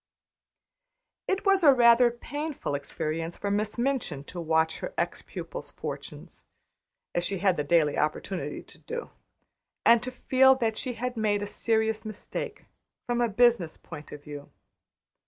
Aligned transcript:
It 1.27 1.45
was 1.45 1.63
rather 1.63 2.07
a 2.07 2.11
painful 2.11 2.73
experience 2.73 3.37
for 3.37 3.51
Miss 3.51 3.77
Minchin 3.77 4.23
to 4.23 4.41
watch 4.41 4.79
her 4.79 4.95
ex 4.97 5.21
pupil's 5.21 5.69
fortunes, 5.69 6.43
as 7.13 7.23
she 7.23 7.37
had 7.37 7.55
the 7.55 7.63
daily 7.63 7.99
opportunity 7.99 8.63
to 8.63 8.79
do, 8.79 9.11
and 9.85 10.01
to 10.01 10.09
feel 10.09 10.55
that 10.55 10.75
she 10.75 10.93
had 10.93 11.17
made 11.17 11.43
a 11.43 11.45
serious 11.45 12.03
mistake, 12.03 12.65
from 13.05 13.21
a 13.21 13.29
business 13.29 13.77
point 13.77 14.11
of 14.11 14.23
view. 14.23 14.49